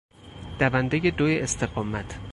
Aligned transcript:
دوندهی 0.59 1.11
دو 1.11 1.25
استقامت 1.25 2.19